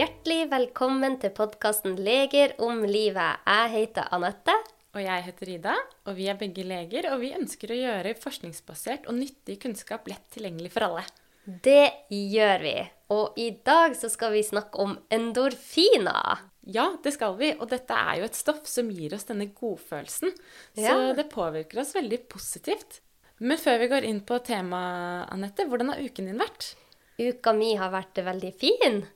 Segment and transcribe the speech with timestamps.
[0.00, 3.42] Hjertelig velkommen til podkasten 'Leger om livet'.
[3.44, 4.54] Jeg heter Anette.
[4.94, 5.74] Og jeg heter Ida,
[6.06, 10.24] og vi er begge leger, og vi ønsker å gjøre forskningsbasert og nyttig kunnskap lett
[10.32, 11.04] tilgjengelig for alle.
[11.44, 12.74] Det gjør vi.
[13.12, 16.46] Og i dag så skal vi snakke om endorfiner.
[16.64, 20.32] Ja, det skal vi, og dette er jo et stoff som gir oss denne godfølelsen.
[20.80, 21.12] Så Ja.
[21.12, 23.02] det påvirker oss veldig positivt.
[23.38, 26.74] Men før vi går inn på temaet, Anette, hvordan har uken din vært?
[27.18, 29.06] Uka mi har vært veldig fin.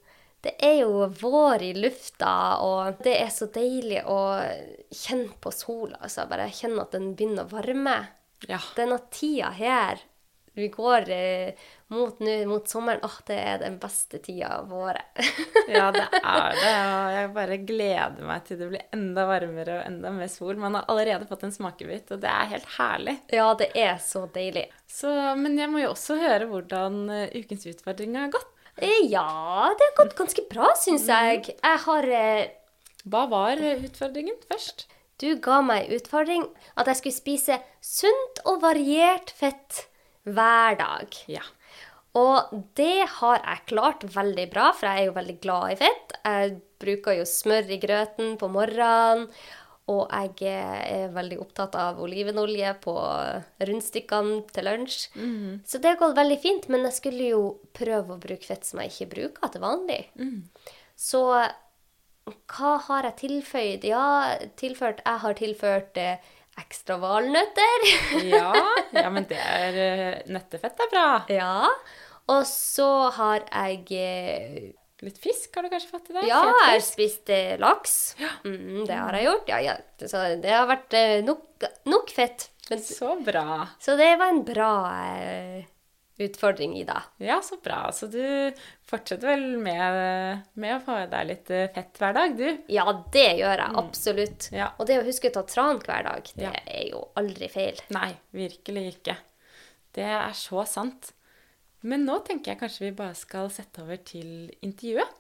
[0.45, 4.19] Det er jo vår i lufta, og det er så deilig å
[4.93, 5.97] kjenne på sola.
[6.05, 7.97] Altså bare kjenne at den begynner å varme.
[8.49, 8.61] Ja.
[8.77, 10.03] Denne tida her
[10.55, 15.17] vi går eh, mot, nå- mot sommeren, åh, det er den beste tida av året.
[15.67, 16.75] Ja, det er det.
[16.85, 20.55] Og jeg bare gleder meg til det blir enda varmere og enda mer sol.
[20.61, 23.17] Man har allerede fått en smakebit, og det er helt herlig.
[23.35, 24.69] ja, det er så deilig.
[24.87, 28.51] Så, men jeg må jo også høre hvordan eh, ukens utfordring har gått.
[28.83, 31.55] Eh, Ja, det har gått ganske bra, syns jeg.
[31.55, 32.51] Jeg har eh,
[33.07, 34.87] Hva var eh, utfordringen først?
[35.23, 36.43] Du ga meg utfordring
[36.75, 39.85] at jeg skulle spise sunt og variert fett
[40.27, 41.15] hver dag.
[41.31, 41.45] Ja.
[42.19, 46.17] Og det har jeg klart veldig bra, for jeg er jo veldig glad i fett.
[46.25, 49.29] Jeg bruker jo smør i grøten på morgenen.
[49.93, 52.95] Og jeg er veldig opptatt av olivenolje på
[53.69, 55.01] rundstykkene til lunsj.
[55.69, 57.43] Så det har gått veldig fint, men jeg skulle jo
[57.77, 59.99] prøve å bruke fett som jeg ikke bruker til vanlig.
[60.97, 61.21] Så
[62.25, 63.85] hva har jeg tilføyd?
[63.85, 66.31] Ja, tilført, jeg har tilført eh,
[66.63, 67.85] ekstra valnøtter.
[68.33, 68.55] Ja,
[68.97, 71.09] ja men det er eh, Nøttefett er bra.
[71.29, 71.69] ja.
[72.33, 74.71] Og så har jeg eh,
[75.05, 76.27] Litt fisk har du kanskje fått i deg?
[76.31, 77.95] Ja, jeg har spist eh, laks.
[78.47, 79.53] Mm, det har jeg gjort.
[79.53, 79.77] Ja, ja.
[80.01, 82.49] Så det har vært eh, nok, nok fett.
[82.71, 83.67] Men, Så bra.
[83.85, 84.71] så det var en bra
[85.21, 85.67] eh,
[86.25, 87.03] utfordring, dag.
[87.21, 87.91] Ja, så bra.
[87.93, 88.23] Så du
[88.89, 92.47] fortsetter vel med, med å få i deg litt fett hver dag, du?
[92.73, 94.49] Ja, det gjør jeg absolutt.
[94.55, 94.71] Ja.
[94.79, 96.55] Og det å huske å ta tran hver dag, det Ja.
[96.65, 97.83] er jo aldri feil.
[97.93, 99.19] Nei, virkelig ikke.
[99.95, 101.13] Det er så sant.
[101.85, 105.11] Men nå tenker jeg kanskje vi bare skal sette over til intervjuet.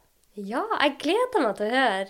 [0.40, 2.06] Ja, jeg gleder meg til å høre.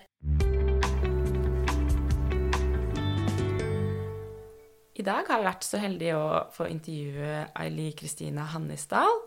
[4.94, 9.18] I dag har jeg vært så heldig å få intervjue Aili Kristina Hannisdal.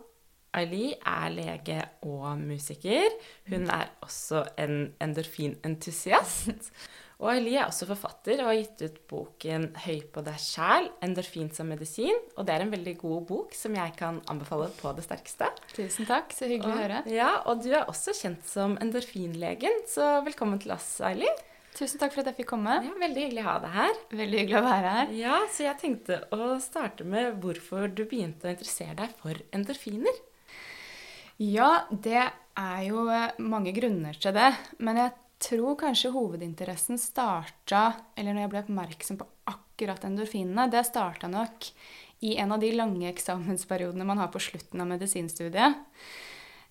[0.55, 3.11] Aili er lege og musiker.
[3.51, 6.71] Hun er også en endorfinentusiast.
[7.17, 11.49] Og Aili er også forfatter og har gitt ut boken 'Høy på deg sjæl endorfin
[11.53, 12.19] som medisin'.
[12.37, 15.49] Og det er en veldig god bok som jeg kan anbefale på det sterkeste.
[15.73, 17.01] Tusen takk, så hyggelig å høre.
[17.09, 21.29] Ja, Og du er også kjent som endorfinlegen, så velkommen til oss, Aili.
[21.73, 22.77] Tusen takk for at jeg fikk komme.
[22.85, 23.99] Ja, veldig hyggelig å ha deg her.
[24.09, 25.11] Veldig hyggelig å være her.
[25.17, 30.21] Ja, så jeg tenkte å starte med hvorfor du begynte å interessere deg for endorfiner.
[31.37, 33.05] Ja, det er jo
[33.37, 34.51] mange grunner til det.
[34.81, 40.85] Men jeg tror kanskje hovedinteressen starta Eller når jeg ble oppmerksom på akkurat endorfinene, det
[40.87, 41.69] starta nok
[42.25, 45.77] i en av de lange eksamensperiodene man har på slutten av medisinstudiet.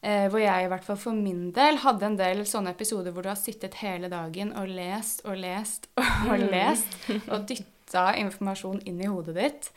[0.03, 3.25] Eh, hvor jeg i hvert fall for min del hadde en del sånne episoder hvor
[3.25, 6.98] du har sittet hele dagen og lest og lest og lest
[7.31, 9.71] og dytta informasjon inn i hodet ditt.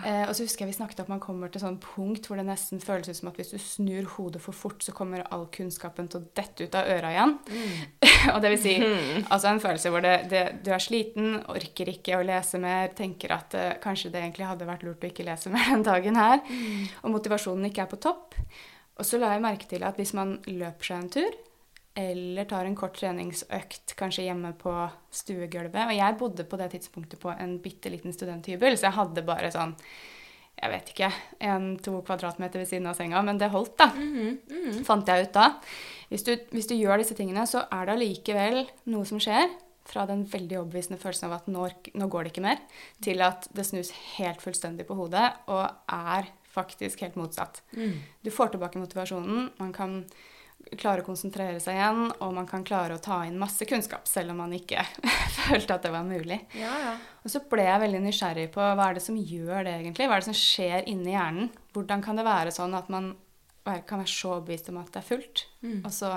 [0.00, 2.38] Eh, og så husker jeg vi snakket om at man kommer til sånn punkt hvor
[2.40, 5.44] det nesten føles ut som at hvis du snur hodet for fort, så kommer all
[5.52, 7.36] kunnskapen til å dette ut av øra igjen.
[8.32, 12.18] og det vil si altså en følelse hvor det, det, du er sliten, orker ikke
[12.18, 15.52] å lese mer, tenker at eh, kanskje det egentlig hadde vært lurt å ikke lese
[15.52, 16.40] mer den dagen her,
[17.02, 18.36] og motivasjonen ikke er på topp.
[19.00, 21.40] Og så la jeg merke til at hvis man løper seg en tur,
[21.98, 24.72] eller tar en kort treningsøkt kanskje hjemme på
[25.12, 29.24] stuegulvet Og jeg bodde på det tidspunktet på en bitte liten studenthybel, så jeg hadde
[29.28, 29.76] bare sånn
[30.62, 31.08] jeg vet ikke,
[31.48, 33.88] en-to kvadratmeter ved siden av senga, men det holdt, da.
[34.86, 35.46] Fant jeg ut da.
[36.12, 38.60] Hvis du, hvis du gjør disse tingene, så er det allikevel
[38.92, 39.48] noe som skjer.
[39.88, 41.64] Fra den veldig overbevisende følelsen av at nå,
[41.98, 42.60] nå går det ikke mer,
[43.02, 47.64] til at det snus helt fullstendig på hodet og er faktisk helt motsatt.
[48.22, 50.04] Du får tilbake motivasjonen, man kan
[50.78, 54.34] klare å konsentrere seg igjen, og man kan klare å ta inn masse kunnskap, selv
[54.34, 54.84] om man ikke
[55.42, 56.38] følte at det var mulig.
[56.58, 56.94] Ja, ja.
[57.22, 60.08] Og så ble jeg veldig nysgjerrig på hva er det som gjør det egentlig?
[60.08, 61.52] Hva er det som skjer inni hjernen?
[61.76, 63.12] Hvordan kan det være sånn at man
[63.62, 65.44] kan være så overbevist om at det er fullt,
[65.86, 66.16] og så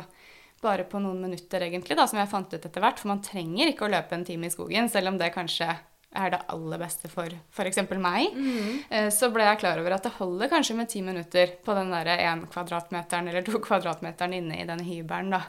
[0.65, 3.69] bare på noen minutter, egentlig, da, som jeg fant ut etter hvert, for man trenger
[3.69, 5.68] ikke å løpe en time i skogen, selv om det kanskje
[6.15, 7.79] er det aller beste for f.eks.
[8.00, 9.12] meg, mm.
[9.13, 12.09] så ble jeg klar over at det holder kanskje med ti minutter på den der
[12.15, 15.35] én kvadratmeteren eller to kvadratmeteren inne i denne hybelen.
[15.35, 15.44] da.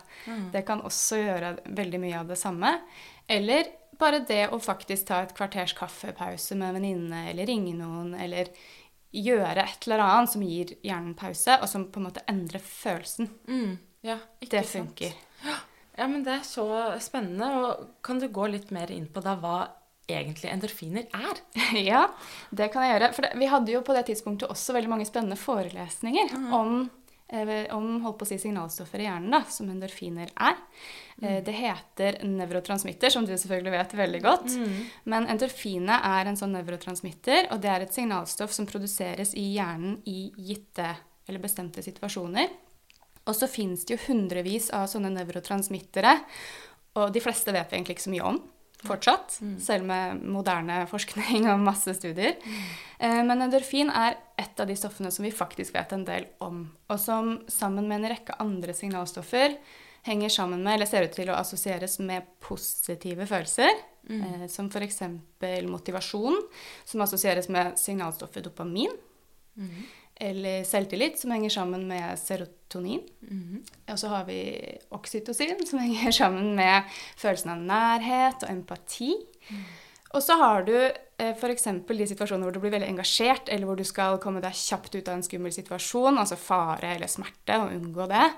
[0.52, 2.72] Det kan også gjøre veldig mye av det samme.
[3.28, 8.12] Eller bare det å faktisk ta et kvarters kaffepause med en venninne, eller ringe noen,
[8.20, 8.50] eller
[9.16, 13.30] gjøre et eller annet som gir hjernen pause, og som på en måte endrer følelsen.
[13.48, 14.74] Mm, ja, Det sant?
[14.90, 15.16] funker.
[15.96, 16.66] Ja, men det er så
[17.00, 17.48] spennende.
[17.56, 19.56] Og kan du gå litt mer inn på da hva
[20.08, 21.40] egentlig endorfiner er?
[21.90, 22.04] ja,
[22.50, 23.10] det kan jeg gjøre.
[23.16, 26.90] For det, vi hadde jo på det tidspunktet også veldig mange spennende forelesninger om,
[27.28, 30.56] eh, om holdt på å si signalstoffer i hjernen, da, som endorfiner er.
[31.22, 34.56] Eh, Det heter nevrotransmitter, som du selvfølgelig vet veldig godt.
[35.04, 39.98] Men endorfine er en sånn nevrotransmitter, og det er et signalstoff som produseres i hjernen
[40.06, 40.92] i gitte
[41.26, 42.48] eller bestemte situasjoner.
[43.26, 46.12] Og så fins det jo hundrevis av sånne nevrotransmittere,
[46.94, 48.38] og de fleste vet vi egentlig ikke så mye om
[48.84, 52.36] fortsatt, selv med moderne forskning og masse studier.
[52.44, 53.26] Mm.
[53.26, 57.00] Men endorfin er et av de stoffene som vi faktisk vet en del om, og
[57.00, 59.56] som sammen med en rekke andre signalstoffer
[60.06, 63.70] henger sammen med, eller ser ut til å assosieres med positive følelser,
[64.06, 64.46] Mm.
[64.48, 65.00] som f.eks.
[65.66, 66.36] motivasjon,
[66.84, 68.92] som assosieres med signalstoffet dopamin,
[70.20, 73.02] eller selvtillit, som henger sammen med serotonin.
[73.92, 74.40] Og så har vi
[74.96, 79.12] oksytocin, som henger sammen med følelsen av nærhet og empati.
[80.16, 81.66] Og så har du eh, f.eks.
[81.88, 85.10] de situasjonene hvor du blir veldig engasjert, eller hvor du skal komme deg kjapt ut
[85.10, 88.30] av en skummel situasjon, altså fare eller smerte, og unngå det.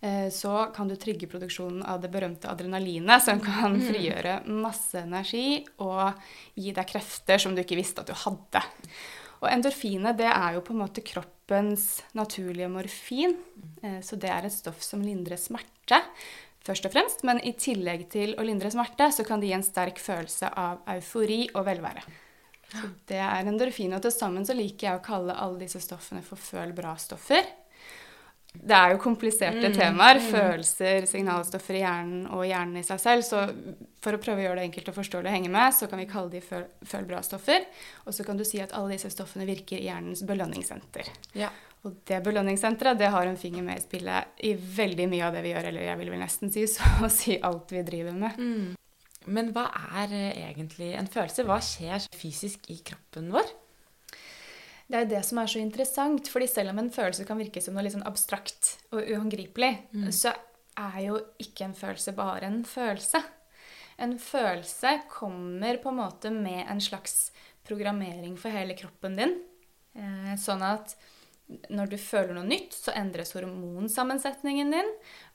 [0.00, 5.60] Eh, så kan du trigge produksjonen av det berømte adrenalinet, som kan frigjøre masse energi
[5.84, 6.16] og
[6.54, 8.64] gi deg krefter som du ikke visste at du hadde.
[9.42, 13.36] Og endorfinet det er jo på en måte kroppens naturlige morfin.
[13.82, 16.00] Eh, Så det er et stoff som lindrer smerte,
[16.66, 17.24] først og fremst.
[17.24, 20.80] Men i tillegg til å lindre smerte, så kan det gi en sterk følelse av
[20.96, 22.02] eufori og velvære.
[22.66, 23.94] Så det er endorfin.
[23.94, 27.46] Og til sammen så liker jeg å kalle alle disse stoffene for føl bra-stoffer.
[28.62, 30.20] Det er jo kompliserte temaer.
[30.22, 33.26] Følelser, signalstoffer i hjernen og hjernen i seg selv.
[33.26, 33.42] Så
[34.02, 36.08] for å prøve å gjøre det enkelt og forståelig å henge med, så kan vi
[36.10, 37.66] kalle de føl, føl bra-stoffer.
[38.06, 41.12] Og så kan du si at alle disse stoffene virker i hjernens belønningssenter.
[41.38, 41.52] Ja.
[41.86, 45.44] Og det belønningssenteret det har en finger med i spillet i veldig mye av det
[45.44, 48.42] vi gjør, eller jeg vil vel nesten si så å si alt vi driver med.
[49.26, 49.68] Men hva
[50.02, 51.46] er eh, egentlig en følelse?
[51.46, 53.48] Hva skjer fysisk i kroppen vår?
[54.88, 57.60] Det er jo det som er så interessant, fordi selv om en følelse kan virke
[57.62, 59.72] som noe litt sånn abstrakt og uhåndgripelig,
[60.14, 60.30] så
[60.78, 63.22] er jo ikke en følelse bare en følelse.
[63.98, 67.32] En følelse kommer på en måte med en slags
[67.66, 69.32] programmering for hele kroppen din.
[69.96, 70.94] Eh, Sånn at
[71.70, 74.88] når du føler noe nytt, så endres hormonsammensetningen din,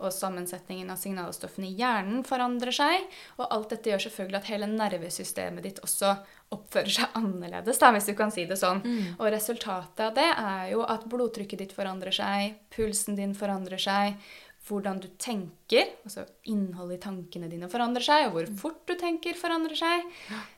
[0.04, 3.06] og sammensetningen av signalstoffene i hjernen forandrer seg.
[3.38, 6.12] Og alt dette gjør selvfølgelig at hele nervesystemet ditt også
[6.52, 8.84] oppfører seg annerledes, da, hvis du kan si det sånn.
[9.18, 14.19] Og resultatet av det er jo at blodtrykket ditt forandrer seg, pulsen din forandrer seg,
[14.68, 19.34] hvordan du tenker, altså innholdet i tankene dine forandrer seg, og hvor fort du tenker
[19.40, 20.04] forandrer seg.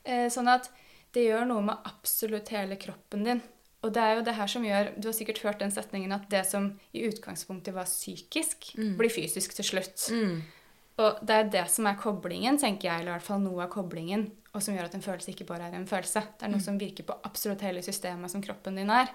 [0.04, 0.68] Eh, Sånn at
[1.14, 3.40] det gjør noe med absolutt hele kroppen din.
[3.84, 6.24] Og det er jo det her som gjør Du har sikkert hørt den setningen at
[6.32, 10.08] det som i utgangspunktet var psykisk, blir fysisk til slutt.
[10.96, 13.70] Og det er det som er koblingen, tenker jeg, eller i hvert fall noe av
[13.72, 16.20] koblingen, og som gjør at en følelse ikke bare er en følelse.
[16.38, 19.10] Det er noe som virker på absolutt hele systemet som kroppen din er.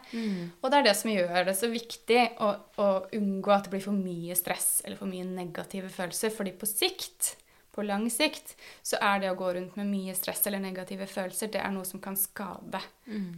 [0.59, 2.49] Og det er det som gjør det så viktig å,
[2.83, 6.67] å unngå at det blir for mye stress eller for mye negative følelser, fordi på
[6.67, 7.37] sikt
[7.79, 8.53] på lang sikt
[8.83, 11.87] så er det å gå rundt med mye stress eller negative følelser, det er noe
[11.87, 12.81] som kan skade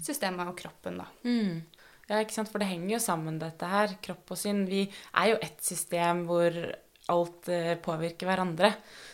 [0.03, 1.07] systemet og kroppen, da.
[2.09, 2.49] Ja, ikke sant?
[2.51, 3.93] For det henger jo sammen, dette her.
[4.03, 4.65] Kropp og sinn.
[4.67, 4.81] Vi
[5.15, 6.51] er jo ett system hvor
[7.13, 8.73] alt eh, påvirker hverandre.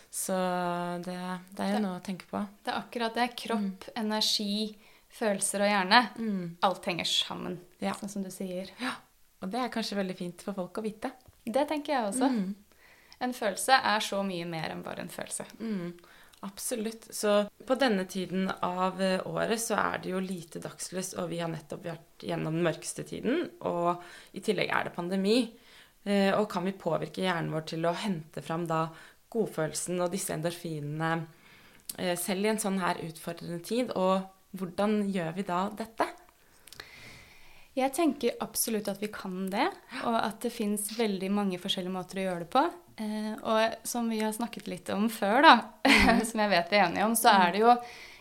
[0.10, 0.34] Så
[1.06, 1.18] det,
[1.54, 2.42] det er jo noe å tenke på.
[2.66, 3.28] Det er akkurat det.
[3.38, 4.72] Kropp, energi,
[5.14, 6.02] følelser og hjerne.
[6.66, 7.94] Alt henger sammen, Ja.
[8.00, 8.72] sånn som du sier.
[9.44, 11.12] Og det er kanskje veldig fint for folk å vite.
[11.46, 12.32] Det tenker jeg også.
[13.24, 15.46] En følelse er så mye mer enn bare en følelse.
[15.60, 15.94] Mm,
[16.46, 17.08] absolutt.
[17.16, 21.40] Så på denne tiden av eh, året så er det jo lite dagslys, og vi
[21.42, 24.04] har nettopp vært gjennom den mørkeste tiden, og
[24.38, 25.40] i tillegg er det pandemi.
[26.06, 28.88] Eh, Og kan vi påvirke hjernen vår til å hente fram da
[29.34, 31.26] godfølelsen og disse endorfinene
[31.98, 33.92] eh, selv i en sånn her utfordrende tid?
[33.98, 34.22] Og
[34.58, 36.08] hvordan gjør vi da dette?
[37.78, 39.68] Jeg tenker absolutt at vi kan det,
[40.02, 42.64] og at det fins veldig mange forskjellige måter å gjøre det på.
[42.98, 45.56] Eh, og som vi har snakket litt om før, da,
[46.30, 47.76] som jeg vet vi er enige om, så er det jo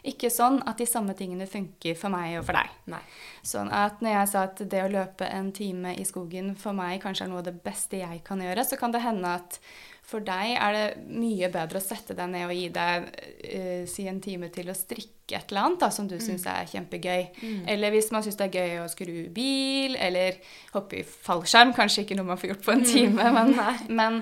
[0.06, 2.74] ikke sånn at de samme tingene funker for meg og for deg.
[2.92, 3.00] Nei.
[3.46, 7.00] Sånn at når jeg sa at det å løpe en time i skogen for meg
[7.02, 9.58] kanskje er noe av det beste jeg kan gjøre, så kan det hende at
[10.06, 14.04] for deg er det mye bedre å sette deg ned og gi deg uh, si
[14.06, 17.24] en time til å strikke et eller annet da, som du syns er kjempegøy.
[17.72, 20.38] Eller hvis man syns det er gøy å skru bil, eller
[20.76, 21.72] hoppe i fallskjerm.
[21.74, 23.50] Kanskje ikke noe man får gjort på en time, men,
[23.98, 24.20] men,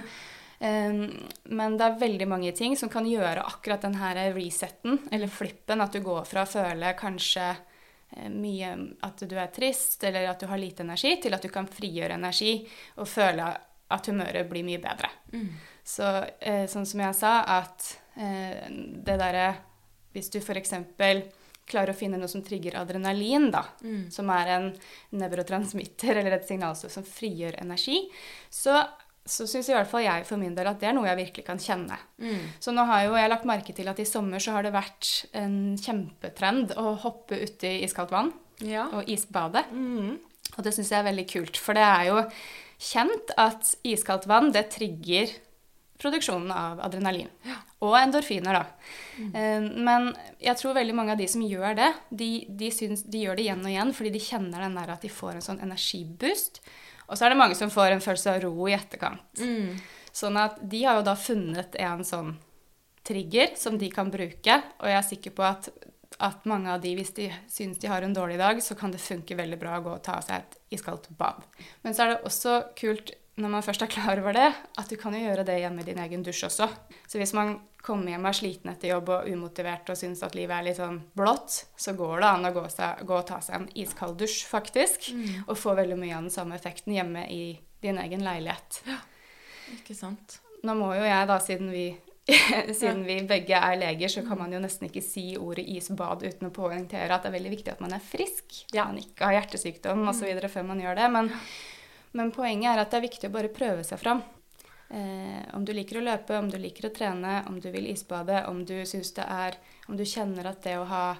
[0.64, 1.02] um,
[1.60, 5.84] men det er veldig mange ting som kan gjøre akkurat den her resetten, eller flippen,
[5.84, 8.72] at du går fra å føle kanskje eh, mye
[9.04, 12.16] at du er trist eller at du har lite energi, til at du kan frigjøre
[12.16, 12.56] energi
[12.96, 13.52] og føle
[13.92, 15.12] at humøret blir mye bedre.
[15.84, 16.04] Så
[16.40, 19.50] eh, sånn som jeg sa, at eh, det derre
[20.14, 20.70] Hvis du f.eks.
[21.66, 24.10] klarer å finne noe som trigger adrenalin, da, Mm.
[24.12, 24.66] som er en
[25.18, 27.98] nevrotransmitter eller et signalstoff som frigjør energi,
[28.52, 28.76] så,
[29.26, 31.46] så syns i hvert fall jeg for min del at det er noe jeg virkelig
[31.48, 31.96] kan kjenne.
[32.22, 32.44] Mm.
[32.62, 35.10] Så nå har jo jeg lagt merke til at i sommer så har det vært
[35.40, 38.86] en kjempetrend å hoppe uti iskaldt vann Ja.
[38.92, 39.64] og isbade.
[39.72, 40.18] Mm.
[40.56, 42.20] Og det syns jeg er veldig kult, for det er jo
[42.78, 45.32] kjent at iskaldt vann det trigger
[46.00, 47.30] produksjonen av adrenalin.
[47.84, 48.64] Og endorfiner, da.
[49.18, 49.66] Mm.
[49.86, 50.08] Men
[50.42, 53.44] jeg tror veldig mange av de som gjør det, de, de, syns, de gjør det
[53.46, 56.62] igjen og igjen fordi de kjenner den der at de får en sånn energiboost.
[57.06, 59.22] Og så er det mange som får en følelse av ro i etterkant.
[59.38, 59.76] Mm.
[60.14, 62.36] Sånn at de har jo da funnet en sånn
[63.04, 65.68] trigger som de kan bruke, og jeg er sikker på at,
[66.24, 69.02] at mange av de, hvis de syns de har en dårlig dag, så kan det
[69.04, 71.44] funke veldig bra å gå og ta seg et iskaldt bad.
[71.84, 74.94] Men så er det også kult, når man først er klar over det, at du
[74.98, 76.68] kan jo gjøre det hjemme i din egen dusj også.
[77.10, 80.36] Så hvis man kommer hjem og er sliten etter jobb og umotivert og syns at
[80.38, 83.40] livet er litt sånn blått, så går det an å gå, seg, gå og ta
[83.44, 85.10] seg en iskald dusj, faktisk,
[85.48, 87.42] og få veldig mye av den samme effekten hjemme i
[87.84, 88.80] din egen leilighet.
[89.74, 90.38] Ikke sant.
[90.64, 91.88] Nå må jo jeg da, siden vi,
[92.78, 96.48] siden vi begge er leger, så kan man jo nesten ikke si ordet isbad uten
[96.48, 98.62] å poengtere at det er veldig viktig at man er frisk.
[98.72, 98.86] Ja.
[98.86, 100.30] Man ikke har hjertesykdom osv.
[100.46, 101.10] før man gjør det.
[101.18, 101.34] Men,
[102.14, 104.22] men poenget er at det er viktig å bare prøve seg fram.
[104.94, 108.44] Eh, om du liker å løpe, om du liker å trene, om du vil isbade,
[108.50, 109.56] om du syns det er
[109.88, 111.16] Om du kjenner at det å ha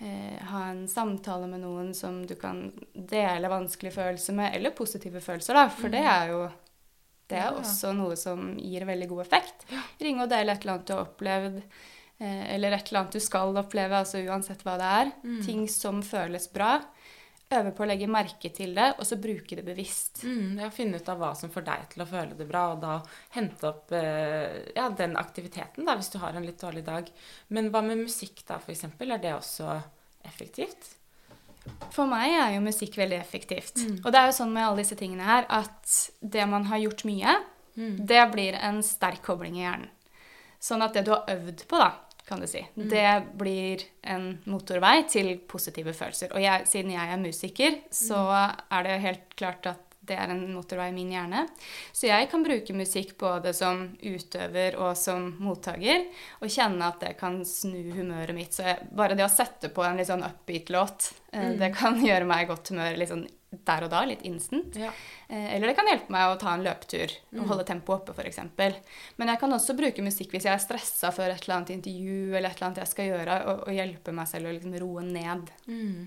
[0.00, 5.20] eh, ha en samtale med noen som du kan dele vanskelige følelser med, eller positive
[5.22, 5.68] følelser, da.
[5.70, 6.44] For det er jo
[7.30, 7.56] det er Ja.
[7.62, 9.64] også noe som gir veldig god effekt.
[10.02, 11.62] Ringe og dele et eller annet du har opplevd,
[12.20, 15.12] eh, eller et eller annet du skal oppleve, altså uansett hva det er.
[15.46, 16.82] Ting som føles bra.
[17.52, 20.22] Øve på å legge merke til det, og så bruke det bevisst.
[20.24, 22.80] Mm, ja, finne ut av hva som får deg til å føle det bra, og
[22.82, 22.96] da
[23.36, 27.10] hente opp eh, ja, den aktiviteten da, hvis du har en litt dårlig dag.
[27.52, 29.12] Men hva med musikk da, for eksempel?
[29.12, 29.76] Er det også
[30.24, 30.94] effektivt?
[31.94, 33.76] For meg er jo musikk veldig effektivt.
[34.02, 37.04] Og det er jo sånn med alle disse tingene her at det man har gjort
[37.08, 37.36] mye,
[37.74, 39.90] det blir en sterk kobling i hjernen.
[40.64, 41.90] Sånn at det du har øvd på, da,
[42.24, 46.32] kan du si, det blir en motorvei til positive følelser.
[46.32, 50.42] Og jeg, siden jeg er musiker, så er det helt klart at det er en
[50.52, 51.44] motorvei i min hjerne.
[51.92, 56.04] Så jeg kan bruke musikk både som utøver og som mottaker,
[56.40, 58.52] og kjenne at det kan snu humøret mitt.
[58.56, 61.54] Så jeg, bare det å sette på en litt sånn upbeat-låt, mm.
[61.60, 63.26] det kan gjøre meg i godt humør litt sånn
[63.66, 64.76] der og da, litt instant.
[64.80, 64.90] Ja.
[65.28, 68.42] Eh, Eller det kan hjelpe meg å ta en løpetur og holde tempoet oppe, f.eks.
[69.20, 72.34] Men jeg kan også bruke musikk hvis jeg er stressa før et eller annet intervju
[72.34, 75.06] eller et eller annet jeg skal gjøre, og, og hjelpe meg selv å liksom roe
[75.06, 75.50] ned.
[75.70, 76.04] Mm.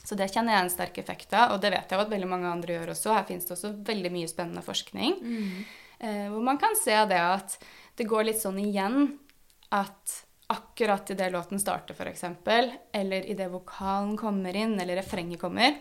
[0.00, 2.48] Så det kjenner jeg en sterk effekt av, og det vet jeg at veldig mange
[2.48, 3.12] andre gjør også.
[3.14, 5.20] Her finnes det også veldig mye spennende forskning.
[6.00, 7.58] Eh, hvor man kan se det at
[8.00, 9.18] det går litt sånn igjen
[9.76, 10.16] at
[10.50, 12.24] akkurat idet låten starter, f.eks.,
[12.92, 15.76] eller idet vokalen kommer inn, eller refrenget kommer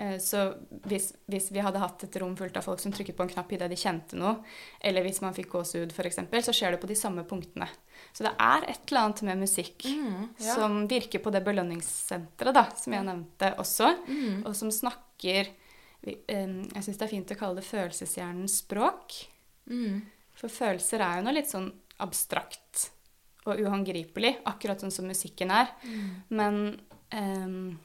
[0.00, 0.54] eh, Så
[0.88, 3.52] hvis, hvis vi hadde hatt et rom fullt av folk som trykket på en knapp
[3.52, 4.38] idet de kjente noe,
[4.80, 7.68] eller hvis man fikk gåsehud, f.eks., så skjer det på de samme punktene.
[8.16, 10.54] Så det er et eller annet med musikk ja.
[10.54, 13.94] som virker på det belønningssenteret, da, som jeg nevnte også,
[14.44, 15.52] og som snakker
[16.08, 19.24] Jeg syns det er fint å kalle det følelseshjernens språk.
[19.68, 20.06] Mm.
[20.38, 22.88] For følelser er jo noe litt sånn abstrakt
[23.52, 25.70] og uhåndgripelig, akkurat sånn som musikken er.
[26.28, 26.78] Men,
[27.12, 27.78] um,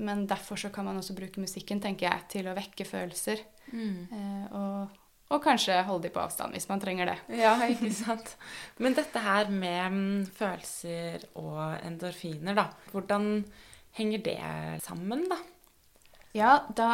[0.00, 3.42] men derfor så kan man også bruke musikken, tenker jeg, til å vekke følelser.
[3.74, 4.98] Eh, og,
[5.30, 7.18] og kanskje holde de på avstand, hvis man trenger det.
[7.40, 8.34] Ja, ikke sant.
[8.82, 12.68] Men dette her med mm, følelser og endorfiner, da.
[12.94, 13.32] Hvordan
[13.98, 14.38] henger det
[14.86, 15.40] sammen, da?
[16.36, 16.90] Ja, da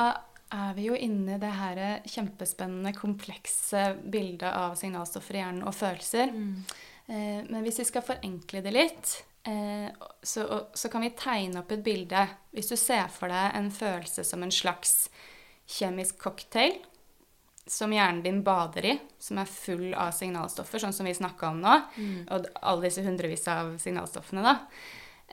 [0.54, 5.74] er vi jo inne i det her kjempespennende, komplekse bildet av signalstoffer i hjernen og
[5.76, 6.30] følelser.
[6.32, 6.76] Eh,
[7.46, 9.12] men hvis vi skal forenkle det litt,
[9.46, 9.86] eh,
[10.22, 12.26] så, så kan vi tegne opp et bilde.
[12.54, 15.08] Hvis du ser for deg en følelse som en slags
[15.66, 16.78] kjemisk cocktail
[17.66, 21.64] som hjernen din bader i, som er full av signalstoffer, sånn som vi snakka om
[21.64, 21.72] nå,
[22.30, 24.54] og alle disse hundrevis av signalstoffene, da,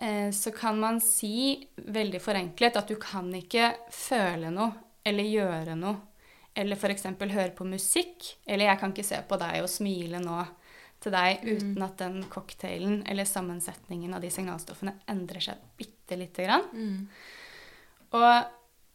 [0.01, 4.73] eh, så kan man si veldig forenklet at du kan ikke føle noe
[5.05, 5.99] eller gjøre noe,
[6.57, 7.05] eller f.eks.
[7.05, 10.41] høre på musikk, eller jeg kan ikke se på deg og smile nå
[11.03, 16.47] til deg uten at den cocktailen eller sammensetningen av de signalstoffene endrer seg bitte lite
[16.47, 16.67] grann.
[18.13, 18.43] Og,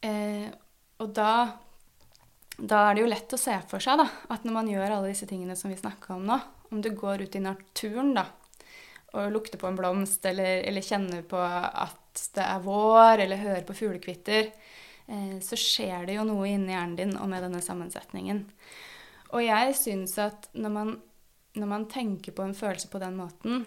[0.06, 0.48] eh,
[1.02, 1.32] og da,
[2.58, 5.12] da er det jo lett å se for seg da, at når man gjør alle
[5.12, 6.38] disse tingene som vi snakka om nå,
[6.70, 8.26] om du går ut i naturen da,
[9.16, 13.64] og lukter på en blomst, eller, eller kjenner på at det er vår, eller hører
[13.66, 14.50] på fuglekvitter,
[15.08, 18.44] eh, så skjer det jo noe inni hjernen din og med denne sammensetningen.
[19.32, 20.94] Og jeg syns at når man
[21.58, 23.66] når man tenker på en følelse på den måten,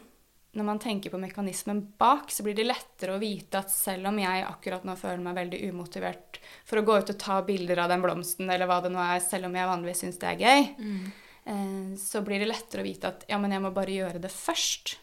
[0.51, 4.17] når man tenker på mekanismen bak, så blir det lettere å vite at selv om
[4.19, 7.91] jeg akkurat nå føler meg veldig umotivert for å gå ut og ta bilder av
[7.93, 10.67] den blomsten, eller hva det nå er, selv om jeg vanligvis syns det er gøy,
[10.75, 11.95] mm.
[12.01, 14.97] så blir det lettere å vite at ja, men jeg må bare gjøre det først.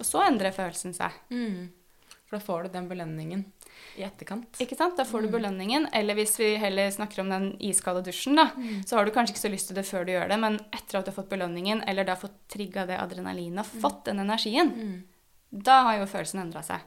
[0.00, 1.20] Og så endrer følelsen seg.
[1.30, 1.68] Mm.
[2.24, 3.44] For da får du den belønningen
[3.96, 4.58] i etterkant.
[4.62, 4.96] Ikke sant?
[4.98, 5.88] Da får du belønningen.
[5.94, 8.48] Eller hvis vi heller snakker om den iskalde dusjen, da,
[8.86, 10.98] så har du kanskje ikke så lyst til det før du gjør det, men etter
[10.98, 14.72] at du har fått belønningen, eller da fått trigga det adrenalinet og fått den energien,
[15.54, 16.82] da har jo følelsen endra seg.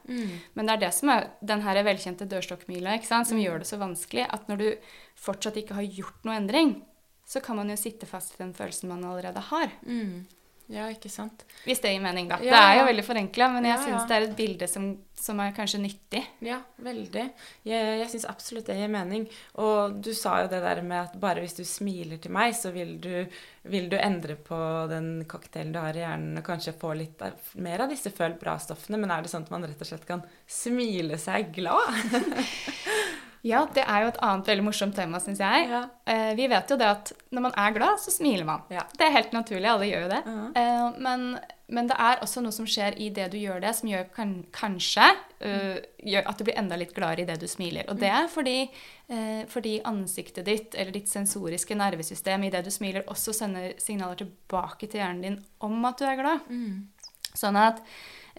[0.54, 3.70] Men det er det som er den her velkjente dørstokkmila, ikke sant, som gjør det
[3.70, 4.68] så vanskelig at når du
[5.16, 6.74] fortsatt ikke har gjort noe endring,
[7.28, 9.72] så kan man jo sitte fast i den følelsen man allerede har.
[9.84, 10.28] Mm.
[10.68, 11.46] Ja, ikke sant.
[11.64, 12.38] Hvis det gir mening, da.
[12.44, 14.88] Ja, Det er jo veldig forenkla, men jeg Ja, syns det er et bilde som,
[15.16, 16.24] som er kanskje nyttig.
[16.44, 17.24] Ja, veldig.
[17.64, 19.30] Jeg, jeg syns absolutt det gir mening.
[19.64, 22.74] Og du sa jo det der med at bare hvis du smiler til meg, så
[22.76, 23.14] vil du,
[23.64, 24.60] vil du endre på
[24.92, 28.36] den cocktailen du har i hjernen, og kanskje få litt av, mer av disse føl
[28.42, 29.00] bra-stoffene.
[29.00, 31.96] Men er det sånn at man rett og slett kan smile seg glad?
[33.48, 35.68] Ja, det er jo et annet veldig morsomt tema, syns jeg.
[35.72, 35.84] Ja.
[36.08, 38.66] Eh, vi vet jo det at når man er glad, så smiler man.
[38.74, 38.84] Ja.
[38.98, 40.24] Det er helt naturlig, alle gjør jo det.
[40.26, 40.50] Mhm.
[40.62, 41.26] Eh, men,
[41.78, 44.34] men det er også noe som skjer i det du gjør det, som gjør kan,
[44.56, 45.08] kanskje
[45.44, 47.90] uh, gjør at du blir enda litt gladere i det du smiler.
[47.92, 48.58] Og det er fordi,
[49.12, 54.22] eh, fordi ansiktet ditt, eller ditt sensoriske nervesystem i det du smiler, også sender signaler
[54.22, 56.48] tilbake til hjernen din om at du er glad.
[57.36, 57.84] Sånn at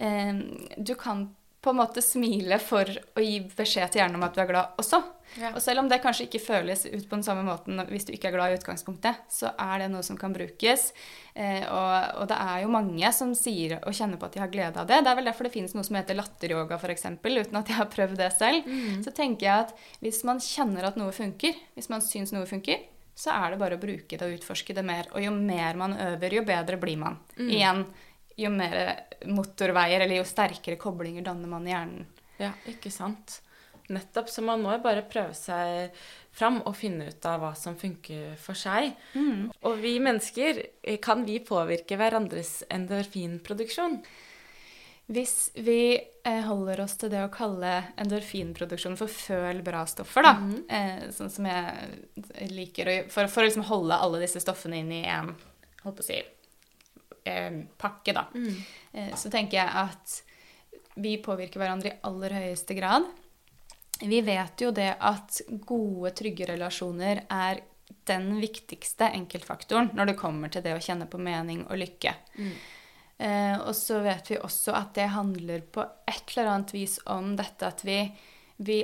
[0.01, 0.33] eh,
[0.77, 1.27] du kan
[1.61, 4.77] på en måte smile for å gi beskjed til hjernen om at du er glad
[4.79, 5.01] også.
[5.37, 5.51] Ja.
[5.53, 8.31] Og selv om det kanskje ikke føles ut på den samme måten hvis du ikke
[8.31, 10.87] er glad i utgangspunktet, så er det noe som kan brukes.
[11.35, 14.53] Eh, og, og det er jo mange som sier og kjenner på at de har
[14.53, 15.01] glede av det.
[15.05, 17.91] Det er vel derfor det finnes noe som heter latteryoga, f.eks., uten at jeg har
[17.91, 18.71] prøvd det selv.
[19.05, 22.87] Så tenker jeg at hvis man kjenner at noe funker, hvis man syns noe funker,
[23.19, 25.09] så er det bare å bruke det og utforske det mer.
[25.11, 27.19] Og jo mer man øver, jo bedre blir man.
[27.35, 27.83] Igjen,
[28.39, 28.79] jo mer
[29.27, 32.07] motorveier eller jo sterkere koblinger danner man i hjernen.
[32.39, 33.41] Ja, ikke sant.
[33.89, 34.29] Nettopp.
[34.29, 35.95] Så man må jo bare prøve seg
[36.35, 38.93] fram og finne ut av hva som funker for seg.
[39.65, 43.99] Og vi mennesker, eh, kan vi påvirke hverandres endorfinproduksjon?
[45.09, 50.35] Hvis vi eh, holder oss til det å kalle endorfinproduksjon for føl bra-stoffer, da,
[50.69, 54.83] eh, sånn som jeg liker å gjøre, for, for å liksom holde alle disse stoffene
[54.83, 55.33] inn i én,
[55.81, 56.21] holdt på å si,
[57.25, 58.27] eh, pakke, da,
[58.93, 60.19] eh, så tenker jeg at
[60.99, 63.07] vi påvirker hverandre i aller høyeste grad.
[63.99, 67.63] Vi vet jo det at gode, trygge relasjoner er
[68.09, 72.13] den viktigste enkeltfaktoren når det kommer til det å kjenne på mening og lykke.
[73.19, 77.33] Eh, og så vet vi også at det handler på et eller annet vis om
[77.39, 77.99] dette at vi,
[78.63, 78.79] vi,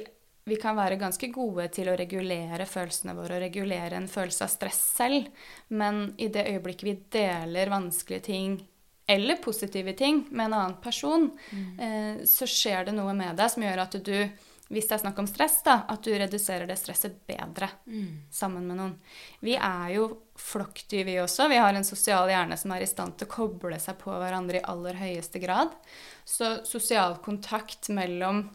[0.45, 4.51] vi kan være ganske gode til å regulere følelsene våre og regulere en følelse av
[4.53, 5.29] stress selv,
[5.73, 8.59] men i det øyeblikket vi deler vanskelige ting
[9.09, 11.31] eller positive ting med en annen person,
[11.81, 14.15] eh, så skjer det noe med deg som gjør at du,
[14.73, 17.69] hvis det er snakk om stress, da, at du reduserer det stresset bedre
[18.33, 18.95] sammen med noen.
[19.45, 20.07] Vi er jo
[20.41, 21.47] flokkdyr, vi også.
[21.49, 24.61] Vi har en sosial hjerne som er i stand til å koble seg på hverandre
[24.61, 25.73] i aller høyeste grad.
[26.25, 28.47] Så sosial kontakt mellom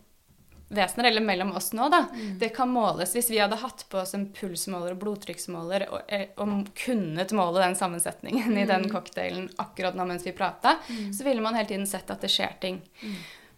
[0.71, 2.05] vesener, eller mellom oss nå, da,
[2.39, 3.11] det kan måles.
[3.17, 7.65] Hvis vi hadde hatt på oss en pulsmåler og blodtrykksmåler og, eh, og kunnet måle
[7.65, 10.77] den sammensetningen i den cocktailen akkurat nå mens vi prata,
[11.17, 12.81] så ville man hele tiden sett at det skjer ting.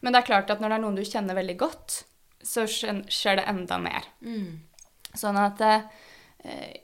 [0.01, 1.99] Men det er klart at når det er noen du kjenner veldig godt,
[2.43, 4.09] så skjer det enda mer.
[5.15, 5.85] Sånn at eh,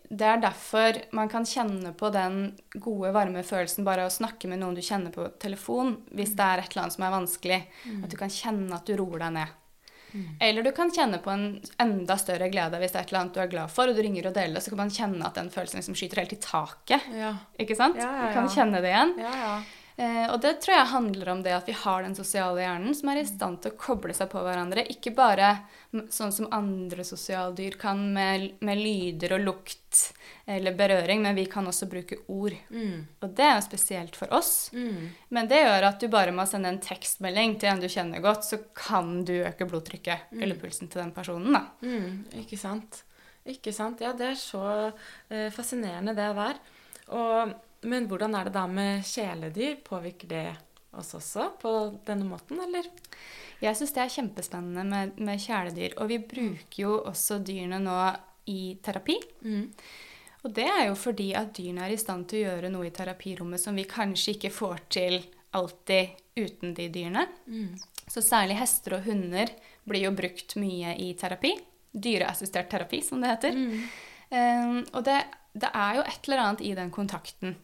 [0.09, 4.61] det er derfor man kan kjenne på den gode, varme følelsen bare å snakke med
[4.61, 7.59] noen du kjenner på telefon, hvis det er et eller annet som er vanskelig.
[8.05, 9.57] At du kan kjenne at du roer deg ned.
[10.41, 11.47] Eller du kan kjenne på en
[11.81, 14.03] enda større glede hvis det er et eller annet du er glad for, og du
[14.03, 16.41] ringer og deler det, så kan man kjenne at den følelsen liksom skyter helt i
[16.43, 17.11] taket.
[17.15, 17.35] Ja.
[17.61, 18.01] Ikke sant?
[18.01, 19.15] Ja, ja, Du kan kjenne det igjen.
[19.21, 19.59] Ja, ja.
[19.99, 23.09] Eh, og det tror jeg handler om det at vi har den sosiale hjernen som
[23.11, 24.85] er i stand til å koble seg på hverandre.
[24.95, 25.49] Ikke bare
[26.15, 30.05] sånn som andre sosialdyr kan med, med lyder og lukt
[30.47, 32.55] eller berøring, men vi kan også bruke ord.
[33.25, 34.71] Og det er jo spesielt for oss.
[35.35, 38.47] Men det gjør at du bare må sende en tekstmelding til en du kjenner godt,
[38.47, 41.59] så kan du øke blodtrykket eller pulsen til den personen.
[41.59, 41.65] da.
[41.83, 43.03] Mm, ikke sant.
[43.49, 44.01] Ikke sant.
[44.05, 46.63] Ja, det er så eh, fascinerende, det der.
[47.17, 47.55] Og,
[47.87, 49.79] men hvordan er det da med kjæledyr?
[49.87, 50.47] Påvirker det
[50.99, 51.73] oss også på
[52.07, 52.89] denne måten, eller?
[53.63, 55.97] Jeg syns det er kjempespennende med, med kjæledyr.
[56.03, 57.97] Og vi bruker jo også dyrene nå
[58.51, 59.19] i terapi.
[60.47, 62.95] Og det er jo fordi at dyrene er i stand til å gjøre noe i
[62.95, 65.19] terapirommet som vi kanskje ikke får til
[65.59, 67.27] alltid uten de dyrene.
[68.09, 69.51] Så særlig hester og hunder
[69.89, 71.55] blir jo brukt mye i terapi.
[71.93, 73.59] Dyreassistert terapi, som det heter.
[74.29, 75.23] Um, og det,
[75.57, 77.57] det er jo et eller annet i den kontakten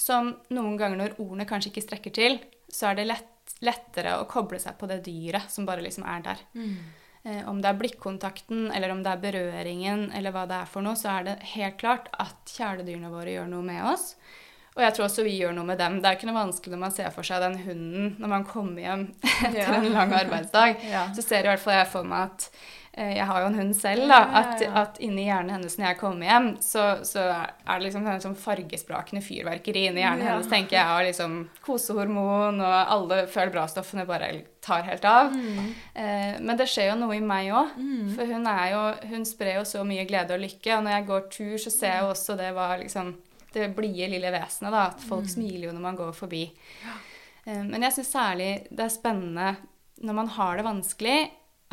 [0.00, 2.38] som noen ganger når ordene kanskje ikke strekker til,
[2.72, 6.22] så er det lett, lettere å koble seg på det dyret som bare liksom er
[6.24, 6.40] der.
[6.56, 10.80] Eh, om det er blikkontakten, eller om det er berøringen, eller hva det er for
[10.86, 14.14] noe, så er det helt klart at kjæledyrene våre gjør noe med oss.
[14.78, 15.98] Og jeg tror også vi gjør noe med dem.
[16.00, 18.80] Det er ikke noe vanskelig når man ser for seg den hunden når man kommer
[18.80, 19.02] hjem
[19.44, 19.74] etter Ja.
[19.82, 20.78] en lang arbeidsdag.
[20.94, 21.02] Ja.
[21.12, 22.46] Så ser i hvert fall jeg for meg at
[22.92, 24.16] jeg har jo en hund selv, da.
[24.40, 28.34] At, at inni hjernen hennes når jeg kommer hjem, så, så er det liksom sånn
[28.36, 30.32] fargesprakende fyrverkeri inni hjernen Ja.
[30.32, 30.90] hennes, tenker jeg.
[30.96, 35.30] Og liksom kosehormon og alle føler bra-stoffene bare tar helt av.
[35.32, 35.70] Mm.
[35.94, 37.78] Eh, men det skjer jo noe i meg òg.
[38.16, 38.82] For hun, er jo,
[39.14, 40.76] hun sprer jo så mye glede og lykke.
[40.76, 43.14] Og når jeg går tur, så ser jeg jo også det var liksom
[43.54, 44.70] det blide lille vesenet.
[44.74, 46.44] da, At folk smiler jo når man går forbi.
[47.46, 49.52] Eh, men jeg syns særlig det er spennende
[50.02, 51.18] når man har det vanskelig,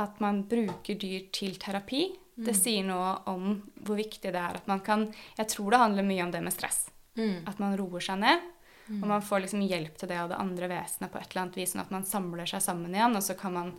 [0.02, 2.08] at man bruker dyr til terapi.
[2.38, 5.08] Det sier noe om hvor viktig det er at man kan
[5.40, 6.84] Jeg tror det handler mye om det med stress.
[7.18, 7.48] Mm.
[7.50, 8.46] At man roer seg ned.
[8.88, 11.58] Og man får liksom hjelp til det av det andre vesenet på et eller annet
[11.60, 13.18] vis, sånn at man samler seg sammen igjen.
[13.20, 13.74] Og så kan man,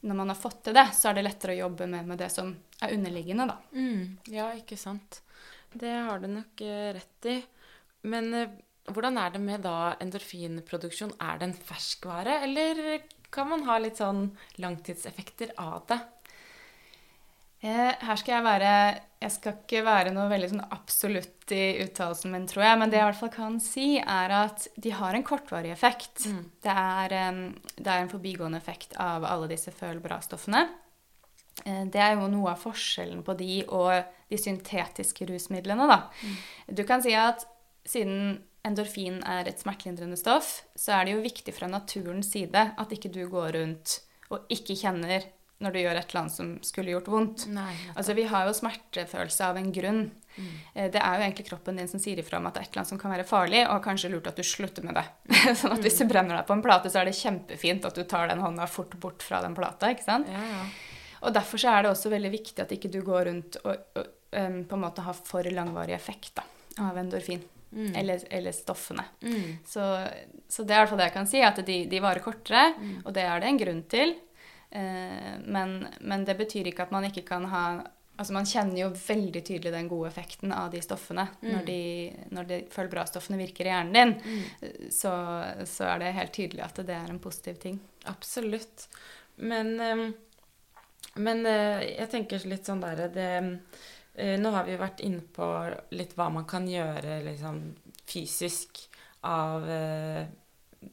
[0.00, 2.30] når man har fått til det, så er det lettere å jobbe med, med det
[2.32, 3.58] som er underliggende, da.
[3.76, 4.14] Mm.
[4.32, 5.20] Ja, ikke sant.
[5.74, 7.36] Det har du nok eh, rett i.
[8.08, 8.56] Men eh,
[8.88, 11.16] hvordan er det med da endorfinproduksjon?
[11.20, 13.04] Er det en ferskvare, eller
[13.34, 14.28] kan man ha litt sånn
[14.62, 15.98] langtidseffekter av det?
[17.64, 18.70] Eh, her skal jeg være
[19.24, 22.78] Jeg skal ikke være noe veldig sånn absolutt i uttalelsen min, tror jeg.
[22.80, 26.26] Men det jeg i hvert fall kan si, er at de har en kortvarig effekt.
[26.28, 26.42] Mm.
[26.60, 27.14] Det, er,
[27.78, 30.66] det er en forbigående effekt av alle disse føl bra-stoffene.
[31.64, 36.02] Eh, Det er jo noe av forskjellen på de og de syntetiske rusmidlene, da.
[36.68, 37.46] Du kan si at
[37.88, 42.94] siden endorfin er et smertelindrende stoff, så er det jo viktig fra naturens side at
[42.94, 44.00] ikke du går rundt
[44.32, 45.26] og ikke kjenner
[45.62, 47.46] når du gjør et eller annet som skulle gjort vondt.
[47.54, 47.72] Nei.
[47.94, 50.00] Altså, Vi har jo smertefølelse av en grunn.
[50.34, 50.56] Mm.
[50.92, 52.82] Det er jo egentlig kroppen din som sier ifra om at det er et eller
[52.82, 55.06] annet som kan være farlig, og kanskje lurt at du slutter med det.
[55.60, 58.02] sånn at hvis du brenner deg på en plate, så er det kjempefint at du
[58.10, 59.94] tar den hånda fort bort fra den plata.
[59.94, 60.28] ikke sant?
[60.32, 60.66] Ja, ja.
[61.24, 64.10] Og derfor så er det også veldig viktig at ikke du går rundt og, og
[64.36, 66.44] um, på en måte har for langvarig effekt da,
[66.84, 67.40] av endorfin.
[67.74, 69.04] Eller, eller stoffene.
[69.22, 69.58] Mm.
[69.66, 69.86] Så,
[70.48, 72.68] så det er i hvert fall det jeg kan si, at de, de varer kortere,
[73.02, 74.14] og det er det en grunn til.
[74.70, 77.66] Eh, men, men det betyr ikke at man ikke kan ha
[78.14, 81.78] Altså Man kjenner jo veldig tydelig den gode effekten av de stoffene når de,
[82.30, 84.44] når de følg bra-stoffene virker i hjernen din.
[84.94, 85.10] Så,
[85.66, 87.80] så er det helt tydelig at det er en positiv ting.
[88.06, 88.86] Absolutt.
[89.36, 90.04] Men, eh,
[91.26, 93.82] men eh, jeg tenker litt sånn der det, eh,
[94.14, 95.46] Nå har vi jo vært inne på
[95.98, 97.56] litt hva man kan gjøre liksom,
[98.06, 98.78] fysisk
[99.26, 100.26] av eh,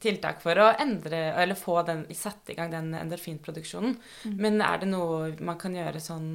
[0.02, 3.94] tiltak for å endre eller få den, satt i gang den endorfinproduksjonen.
[4.40, 6.32] Men er det noe man kan gjøre sånn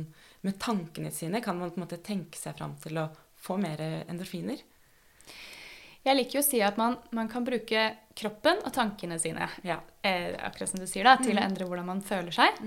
[0.48, 1.42] med tankene sine?
[1.44, 3.10] Kan man på en måte tenke seg fram til å
[3.42, 4.62] få mer endorfiner?
[6.08, 7.82] Jeg liker jo å si at man, man kan bruke
[8.16, 9.82] kroppen og tankene sine, Ja.
[10.08, 12.62] eh, akkurat som du sier, da, til å endre hvordan man føler seg.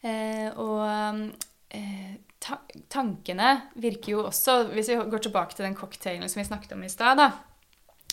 [0.00, 1.34] Eh, og
[1.76, 2.56] eh, ta
[2.88, 6.84] tankene virker jo også Hvis vi går tilbake til den cocktailen som vi snakket om
[6.86, 7.20] i stad,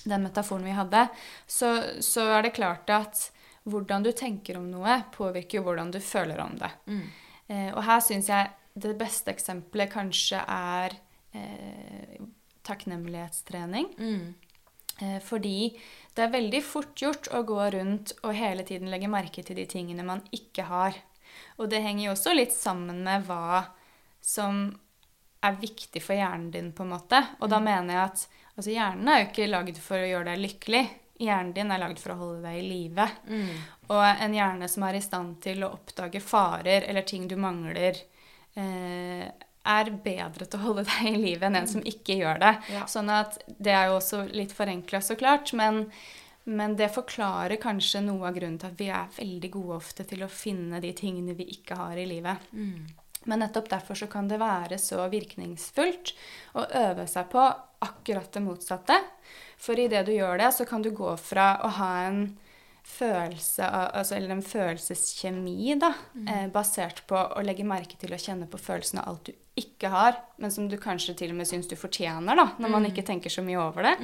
[0.04, 1.08] den metaforen vi hadde,
[1.48, 1.72] så,
[2.04, 3.30] så er det klart at
[3.68, 6.70] hvordan du tenker om noe, påvirker jo hvordan du føler om det.
[7.52, 10.96] Eh, og her syns jeg det beste eksempelet kanskje er
[11.36, 12.20] eh,
[12.68, 13.90] takknemlighetstrening.
[14.00, 14.36] Mm.
[15.02, 15.74] Eh, fordi
[16.16, 19.68] det er veldig fort gjort å gå rundt og hele tiden legge merke til de
[19.70, 20.98] tingene man ikke har.
[21.60, 23.66] Og det henger jo også litt sammen med hva
[24.28, 24.68] som
[25.48, 27.22] er viktig for hjernen din, på en måte.
[27.40, 28.24] Og da mener jeg at
[28.58, 30.84] altså, hjernen er jo ikke lagd for å gjøre deg lykkelig.
[31.24, 33.08] Hjernen din er lagd for å holde deg i live.
[33.88, 38.02] Og en hjerne som er i stand til å oppdage farer eller ting du mangler,
[38.58, 39.26] eh,
[39.68, 42.54] er bedre til å holde deg i live enn en som ikke gjør det.
[42.76, 42.86] Ja.
[42.90, 45.86] Sånn at det er jo også litt forenkla, så klart, men,
[46.44, 50.24] men det forklarer kanskje noe av grunnen til at vi er veldig gode ofte til
[50.24, 52.48] å finne de tingene vi ikke har i livet.
[53.28, 56.14] Men nettopp derfor så kan det være så virkningsfullt
[56.58, 57.44] å øve seg på
[57.84, 58.98] akkurat det motsatte.
[59.62, 62.22] For idet du gjør det, så kan du gå fra å ha en
[62.88, 65.90] følelse av, altså, eller en følelseskjemi da,
[66.24, 69.90] eh, basert på å legge merke til og kjenne på følelsen av alt du ikke
[69.92, 73.04] har, men som du kanskje til og med syns du fortjener, da, når man ikke
[73.04, 73.96] tenker så mye over det,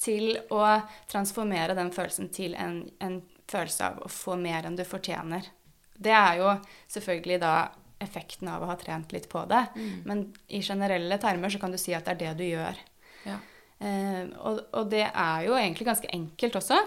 [0.00, 4.84] til å transformere den følelsen til en, en følelse av å få mer enn du
[4.88, 5.46] fortjener.
[5.94, 6.56] Det er jo
[6.90, 7.54] selvfølgelig da
[8.02, 9.62] effekten av å ha trent litt på det,
[10.08, 12.80] men i generelle termer så kan du si at det er det du gjør.
[13.24, 13.38] Ja.
[13.84, 16.80] Eh, og, og det er jo egentlig ganske enkelt også.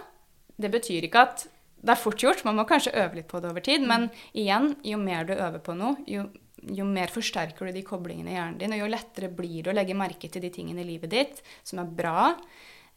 [0.58, 3.52] Det betyr ikke at det er fort gjort, man må kanskje øve litt på det
[3.52, 6.26] over tid, men igjen, jo mer du øver på noe, jo,
[6.74, 9.78] jo mer forsterker du de koblingene i hjernen din, og jo lettere blir det å
[9.78, 12.32] legge merke til de tingene i livet ditt som er bra,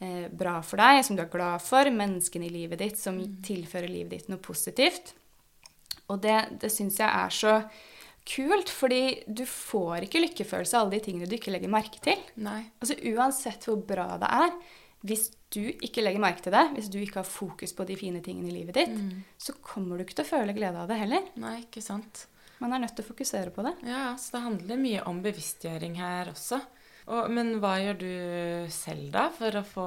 [0.01, 3.93] eh, bra for deg, som du er glad for, menneskene i livet ditt som tilfører
[3.93, 5.13] livet ditt noe positivt.
[6.11, 7.55] Og det, det syns jeg er så
[8.31, 12.21] kult, fordi du får ikke lykkefølelse av alle de tingene du ikke legger merke til.
[12.41, 12.63] Nei.
[12.79, 14.57] Altså Uansett hvor bra det er,
[15.07, 18.21] hvis du ikke legger merke til det, hvis du ikke har fokus på de fine
[18.25, 18.99] tingene i livet ditt,
[19.41, 21.31] så kommer du ikke til å føle glede av det heller.
[21.41, 22.27] Nei, ikke sant.
[22.61, 23.73] Man er nødt til å fokusere på det.
[23.89, 26.61] Ja, så det handler mye om bevisstgjøring her også.
[27.11, 28.11] Og, men hva gjør du
[28.71, 29.87] selv da for å få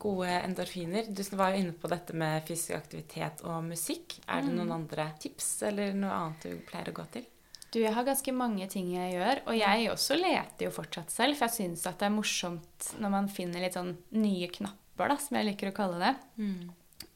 [0.00, 1.10] gode endorfiner?
[1.10, 4.20] Du var jo inne på dette med fysisk aktivitet og musikk.
[4.30, 7.26] Er det noen andre tips eller noe annet du pleier å gå til?
[7.74, 11.36] Du, jeg har ganske mange ting jeg gjør, og jeg også leter jo fortsatt selv,
[11.36, 15.16] for jeg syns at det er morsomt når man finner litt sånn nye knapper, da,
[15.20, 16.12] som jeg liker å kalle det.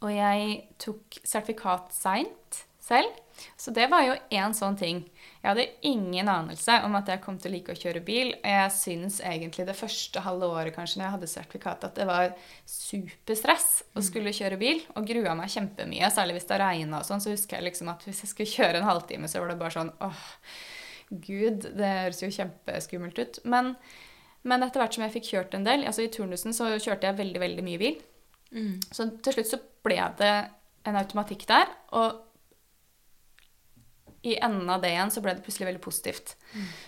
[0.01, 3.15] Og jeg tok sertifikat seint selv,
[3.61, 5.05] så det var jo én sånn ting.
[5.41, 8.51] Jeg hadde ingen anelse om at jeg kom til å like å kjøre bil, og
[8.53, 12.35] jeg syns egentlig det første halve året kanskje når jeg hadde sertifikat, at det var
[12.69, 17.25] superstress å skulle kjøre bil, og grua meg kjempemye, særlig hvis det regna og sånn,
[17.25, 19.77] så husker jeg liksom at hvis jeg skulle kjøre en halvtime, så var det bare
[19.79, 20.23] sånn åh,
[21.11, 23.41] gud, det høres jo kjempeskummelt ut.
[23.49, 23.75] Men,
[24.45, 27.17] men etter hvert som jeg fikk kjørt en del, altså i turnusen så kjørte jeg
[27.25, 27.97] veldig, veldig mye bil.
[28.93, 30.35] Så til slutt så ble det
[30.89, 32.27] en automatikk der, og
[34.23, 36.35] i enden av det igjen så ble det plutselig veldig positivt.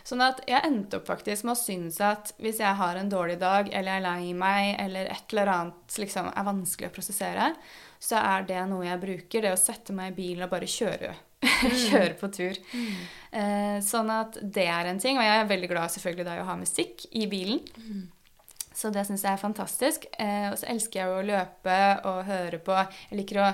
[0.05, 3.39] Sånn at jeg endte opp faktisk med å synes at hvis jeg har en dårlig
[3.41, 7.51] dag, eller jeg er lei meg, eller et eller annet liksom er vanskelig å prosessere,
[8.03, 11.15] så er det noe jeg bruker, det å sette meg i bilen og bare kjøre.
[11.89, 12.59] kjøre på tur.
[13.33, 15.19] Eh, sånn at det er en ting.
[15.19, 17.63] Og jeg er veldig glad selvfølgelig da i å ha musikk i bilen.
[18.73, 20.07] Så det syns jeg er fantastisk.
[20.19, 21.79] Eh, og så elsker jeg å løpe
[22.11, 22.77] og høre på.
[23.11, 23.49] Jeg liker å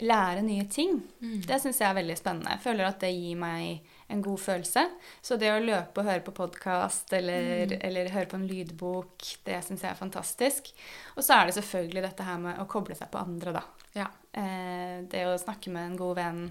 [0.00, 1.00] lære nye ting.
[1.20, 2.54] Det syns jeg er veldig spennende.
[2.54, 4.86] Jeg føler at det gir meg en god følelse.
[5.20, 9.60] Så det å løpe og høre på podkast eller, eller høre på en lydbok, det
[9.66, 10.72] syns jeg er fantastisk.
[11.16, 13.64] Og så er det selvfølgelig dette her med å koble seg på andre, da.
[13.98, 14.08] Ja.
[14.32, 16.44] Eh, det å snakke med en god venn,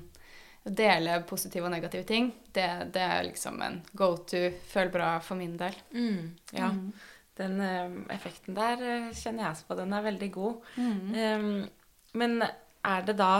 [0.61, 5.39] dele positive og negative ting, det, det er liksom en go to, føl bra for
[5.39, 5.77] min del.
[5.97, 6.69] Mm, ja.
[7.41, 9.79] Den eh, effekten der eh, kjenner jeg også på.
[9.81, 10.73] Den er veldig god.
[10.77, 11.63] Um,
[12.21, 12.43] men
[12.87, 13.33] er det da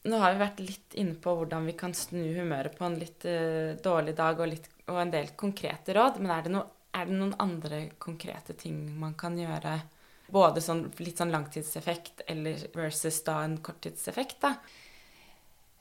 [0.00, 3.26] Nå har vi vært litt inne på hvordan vi kan snu humøret på en litt
[3.28, 6.16] uh, dårlig dag, og, litt, og en del konkrete råd.
[6.24, 6.62] Men er det, no,
[6.96, 9.74] er det noen andre konkrete ting man kan gjøre?
[10.32, 14.54] Både sånn, litt sånn langtidseffekt eller versus da en korttidseffekt, da.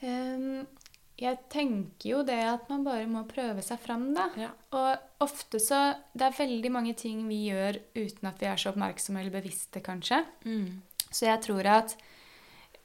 [0.03, 0.67] Um,
[1.19, 4.29] jeg tenker jo det at man bare må prøve seg fram, da.
[4.39, 4.51] Ja.
[4.75, 5.79] Og ofte så
[6.13, 9.83] Det er veldig mange ting vi gjør uten at vi er så oppmerksomme eller bevisste,
[9.83, 10.21] kanskje.
[11.09, 11.97] Så jeg tror at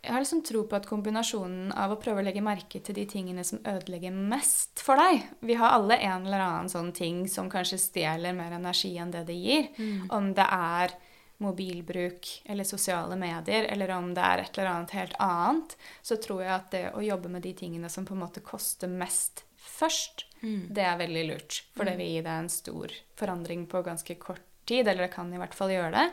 [0.05, 3.07] Jeg har liksom tro på at kombinasjonen av å prøve å legge merke til de
[3.09, 7.49] tingene som ødelegger mest for deg Vi har alle en eller annen sånn ting som
[7.53, 9.71] kanskje stjeler mer energi enn det det gir.
[10.13, 10.95] Om det er
[11.43, 16.45] mobilbruk eller sosiale medier, eller om det er et eller annet helt annet, så tror
[16.45, 20.27] jeg at det å jobbe med de tingene som på en måte koster mest først,
[20.45, 21.63] det er veldig lurt.
[21.75, 25.33] For det vil gi deg en stor forandring på ganske kort tid, eller det kan
[25.33, 26.05] i hvert fall gjøre det.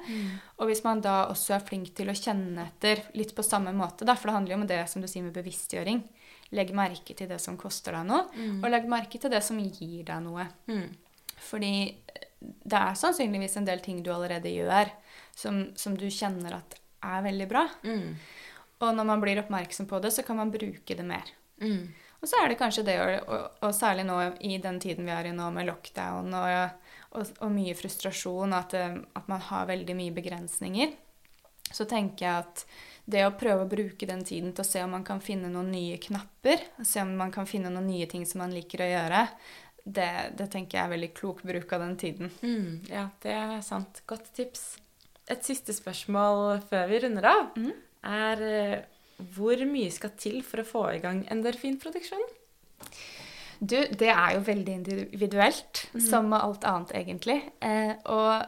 [0.59, 4.05] Og hvis man da også er flink til å kjenne etter litt på samme måte,
[4.07, 6.01] da, for det handler jo om det som du sier med bevisstgjøring.
[6.51, 8.25] Legg merke til det som koster deg noe,
[8.63, 10.49] og legg merke til det som gir deg noe.
[11.41, 11.73] Fordi
[12.41, 14.89] det er sannsynligvis en del ting du allerede gjør,
[15.37, 17.67] som, som du kjenner at er veldig bra.
[18.81, 21.27] Og når man blir oppmerksom på det, så kan man bruke det mer.
[22.21, 25.29] Og så er det kanskje det, og, og særlig nå i den tiden vi er
[25.29, 29.97] i nå med lockdown og, og, og mye frustrasjon, at, eh, at man har veldig
[29.97, 30.93] mye begrensninger,
[31.71, 32.63] så tenker jeg at
[33.11, 35.71] det å prøve å bruke den tiden til å se om man kan finne noen
[35.73, 39.25] nye knapper, se om man kan finne noen nye ting som man liker å gjøre,
[39.81, 42.33] det, det tenker jeg er veldig klok bruk av den tiden.
[42.45, 44.03] Mm, ja, det er sant.
[44.09, 44.75] Godt tips.
[45.31, 47.55] Et siste spørsmål før vi runder av,
[48.05, 48.77] er eh,
[49.33, 52.37] hvor mye skal til for å få i gang endorfinproduksjonen?
[53.61, 57.35] Du, det er jo veldig individuelt, som med alt annet, egentlig.
[57.61, 58.41] Eh, og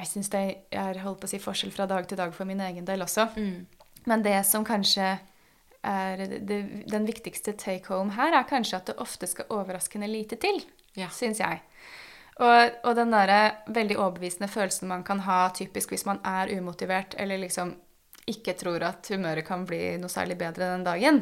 [0.00, 0.40] jeg syns det
[0.72, 3.26] er holdt på å si forskjell fra dag til dag for min egen del også.
[4.08, 5.18] Men det som kanskje
[5.84, 6.16] er
[6.48, 10.62] det, den viktigste take home her, er kanskje at det ofte skal overraskende lite til,
[10.96, 11.08] Ja.
[11.12, 11.60] syns jeg.
[12.40, 17.14] Og, og den derre veldig overbevisende følelsen man kan ha typisk hvis man er umotivert,
[17.20, 17.74] eller liksom
[18.30, 21.20] ikke tror at humøret kan bli noe særlig bedre den dagen.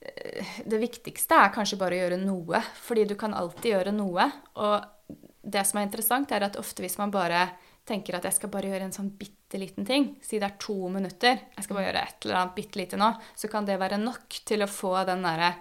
[0.00, 4.26] Det viktigste er kanskje bare å gjøre noe, fordi du kan alltid gjøre noe.
[4.62, 5.14] Og
[5.46, 7.46] det som er interessant, er at ofte hvis man bare
[7.86, 10.90] tenker at jeg skal bare gjøre en sånn bitte liten ting, si det er to
[10.90, 14.00] minutter, jeg skal bare gjøre et eller annet bitte lite nå, så kan det være
[14.02, 15.52] nok til å få den derre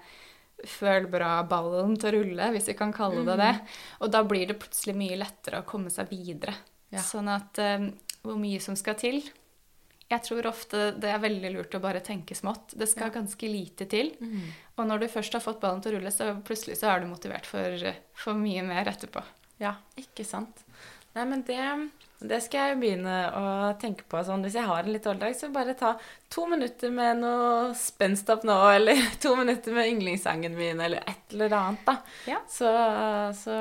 [0.65, 3.53] føl bra-ballen til å rulle, hvis vi kan kalle det det.
[4.01, 6.55] Og da blir det plutselig mye lettere å komme seg videre.
[6.93, 7.03] Ja.
[7.03, 7.89] Sånn at um,
[8.25, 9.19] hvor mye som skal til.
[10.11, 12.75] Jeg tror ofte det er veldig lurt å bare tenke smått.
[12.77, 14.11] Det skal ganske lite til.
[14.77, 17.09] Og når du først har fått ballen til å rulle, så plutselig så er du
[17.09, 19.23] motivert for, for mye mer etterpå.
[19.63, 20.61] Ja, ikke sant.
[21.15, 21.57] Nei, men det,
[22.27, 23.43] det skal jeg begynne å
[23.79, 24.19] tenke på.
[24.27, 25.93] Sånn, hvis jeg har en litt dårlig dag, så bare ta
[26.31, 31.37] to minutter med noe spenst opp nå, eller to minutter med yndlingssangen min, eller et
[31.37, 31.97] eller annet, da.
[32.27, 32.41] Ja.
[32.51, 32.67] Så,
[33.39, 33.55] så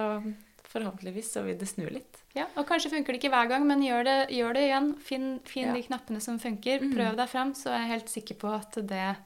[0.72, 2.13] forhåpentligvis så vil det snu litt.
[2.34, 4.88] Ja, og kanskje funker det ikke hver gang, men gjør det, gjør det igjen.
[4.98, 5.74] Finn, finn Ja.
[5.76, 6.82] de knappene som funker.
[6.90, 9.16] Prøv deg frem, så er jeg helt sikker på at det,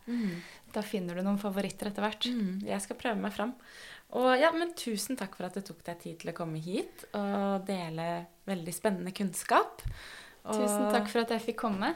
[0.74, 2.26] da finner du noen favoritter etter hvert.
[2.28, 3.54] Mm, jeg skal prøve meg fram.
[4.12, 7.04] Og ja, men tusen takk for at du tok deg tid til å komme hit
[7.14, 9.82] og dele veldig spennende kunnskap.
[10.44, 11.94] Og, Tusen takk for at jeg fikk komme.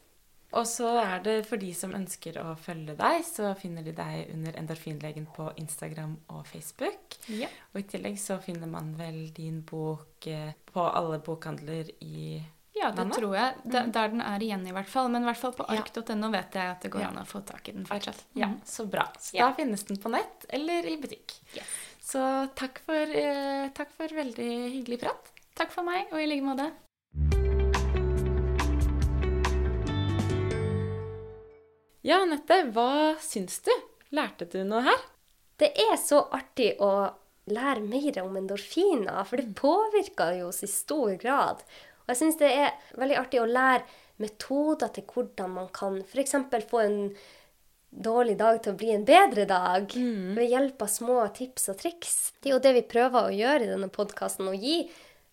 [0.53, 4.33] Og så er det for de som ønsker å følge deg, så finner de deg
[4.35, 7.17] under Endorfinlegen på Instagram og Facebook.
[7.33, 7.49] Ja.
[7.73, 12.43] Og i tillegg så finner man vel din bok eh, på alle bokhandler i
[12.75, 13.19] Ja, det landet?
[13.19, 13.55] tror jeg.
[13.65, 15.09] Da- Der den er igjen, i hvert fall.
[15.09, 17.09] Men i hvert fall på ark.no vet jeg at det går Ja.
[17.09, 18.25] an å få tak i den fortsatt.
[18.35, 18.61] Ja, Mm.
[18.65, 19.09] så bra.
[19.19, 21.33] Så da finnes den på nett eller i butikk.
[21.55, 21.65] Yes.
[22.03, 25.31] Så takk for, eh, takk for veldig hyggelig prat.
[25.55, 26.73] Takk for meg, og i like måte.
[32.03, 33.71] Ja, Anette, hva syns du?
[34.11, 35.03] Lærte du noe her?
[35.63, 37.13] Det er så artig å
[37.47, 41.63] lære mer om endorfiner, for det påvirker jo oss i stor grad.
[42.03, 43.87] Og jeg syns det er veldig artig å lære
[44.23, 46.35] metoder til hvordan man kan f.eks.
[46.73, 46.99] få en
[47.93, 52.21] dårlig dag til å bli en bedre dag ved hjelp av små tips og triks.
[52.43, 54.89] Det er jo det vi prøver å gjøre i denne podkasten, å gi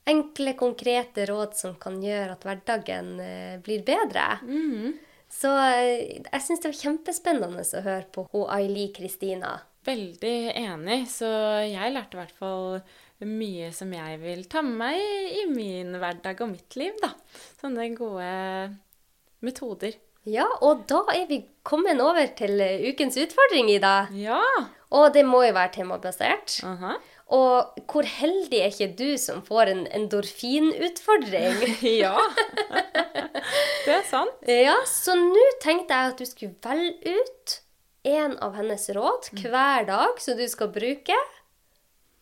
[0.10, 4.36] enkle, konkrete råd som kan gjøre at hverdagen eh, blir bedre.
[5.30, 9.60] Så eh, jeg syns det var kjempespennende å høre på Aili Kristina.
[9.88, 11.30] Veldig enig, så
[11.64, 12.82] jeg lærte i hvert fall
[13.30, 17.14] mye som jeg vil ta med meg i min hverdag og mitt liv, da.
[17.62, 18.30] Sånne gode
[19.46, 19.96] metoder.
[20.28, 24.10] Ja, og da er vi kommet over til eh, ukens utfordring, Ida.
[24.18, 24.42] Ja!
[24.96, 26.60] Og det må jo være temabasert.
[26.66, 26.96] Aha.
[27.36, 31.60] Og hvor heldig er ikke du som får en endorfinutfordring?
[32.02, 32.16] Ja.
[33.86, 34.46] det er sant.
[34.50, 37.60] ja, så nå tenkte jeg at du skulle velge ut
[38.10, 41.18] en av hennes råd hver dag som du skal bruke.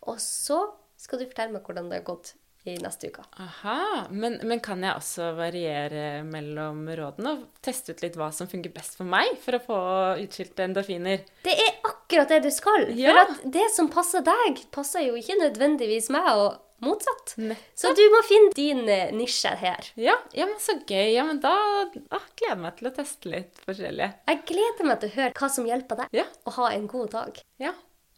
[0.08, 0.60] Og så
[1.00, 2.34] skal du fortelle meg hvordan det har gått
[2.68, 3.24] i neste uke.
[3.40, 8.50] Aha, men, men kan jeg også variere mellom rådene og teste ut litt hva som
[8.52, 9.80] fungerer best for meg, for å få
[10.26, 11.24] utskilte endorfiner?
[11.46, 11.77] Det er
[12.08, 12.88] akkurat det du skal.
[12.96, 13.12] Ja.
[13.12, 17.34] For at det som passer deg, passer jo ikke nødvendigvis meg, og motsatt.
[17.76, 19.88] Så du må finne din eh, nisje her.
[19.98, 21.10] Ja, ja, men så gøy.
[21.16, 24.12] Ja, men da å, gleder jeg meg til å teste litt forskjellig.
[24.30, 26.28] Jeg gleder meg til å høre hva som hjelper deg Ja.
[26.48, 27.42] å ha en god dag.
[27.62, 27.74] Ja,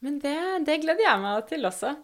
[0.06, 0.36] men det,
[0.68, 1.96] det gleder jeg meg til også.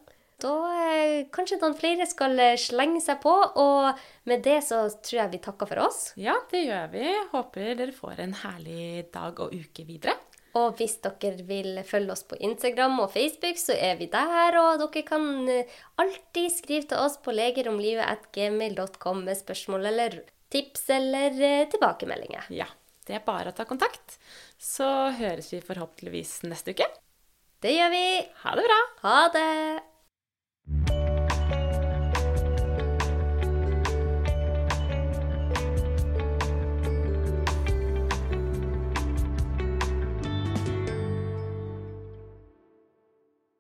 [0.44, 0.52] Da
[0.92, 5.32] eh, kanskje noen flere skal eh, slenge seg på, og med det så tror jeg
[5.36, 6.00] vi takker for oss.
[6.20, 7.06] Ja, det gjør vi.
[7.32, 10.18] Håper dere får en herlig dag og uke videre.
[10.56, 14.56] Og hvis dere vil følge oss på Instagram og Facebook, så er vi der.
[14.62, 20.22] Og dere kan eh, alltid skrive til oss på legeromlivet.gmail.com med spørsmål eller
[20.54, 22.48] tips eller eh, tilbakemeldinger.
[22.56, 22.70] Ja,
[23.08, 24.20] det er bare å ta kontakt.
[24.56, 24.88] Så
[25.20, 26.88] høres vi forhåpentligvis neste uke.
[27.60, 28.06] Det gjør vi.
[28.46, 28.84] Ha det bra!
[29.04, 30.95] Ha det!